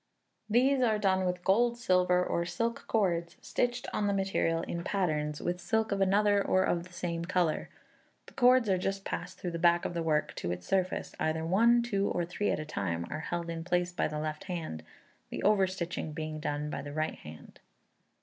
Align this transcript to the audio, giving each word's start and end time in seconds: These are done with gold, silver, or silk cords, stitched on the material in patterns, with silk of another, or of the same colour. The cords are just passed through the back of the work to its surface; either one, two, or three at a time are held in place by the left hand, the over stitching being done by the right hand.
These 0.49 0.81
are 0.81 0.97
done 0.97 1.25
with 1.25 1.43
gold, 1.43 1.77
silver, 1.77 2.25
or 2.25 2.43
silk 2.43 2.85
cords, 2.87 3.37
stitched 3.39 3.87
on 3.93 4.07
the 4.07 4.15
material 4.15 4.63
in 4.63 4.83
patterns, 4.83 5.43
with 5.43 5.61
silk 5.61 5.91
of 5.91 6.01
another, 6.01 6.43
or 6.43 6.63
of 6.63 6.85
the 6.87 6.91
same 6.91 7.23
colour. 7.25 7.69
The 8.25 8.33
cords 8.33 8.67
are 8.67 8.79
just 8.79 9.05
passed 9.05 9.37
through 9.37 9.51
the 9.51 9.59
back 9.59 9.85
of 9.85 9.93
the 9.93 10.01
work 10.01 10.33
to 10.37 10.49
its 10.51 10.65
surface; 10.65 11.13
either 11.19 11.45
one, 11.45 11.83
two, 11.83 12.09
or 12.09 12.25
three 12.25 12.49
at 12.49 12.59
a 12.59 12.65
time 12.65 13.05
are 13.11 13.19
held 13.19 13.47
in 13.47 13.63
place 13.63 13.91
by 13.91 14.07
the 14.07 14.17
left 14.17 14.45
hand, 14.45 14.81
the 15.29 15.43
over 15.43 15.67
stitching 15.67 16.13
being 16.13 16.39
done 16.39 16.71
by 16.71 16.81
the 16.81 16.93
right 16.93 17.19
hand. 17.19 17.59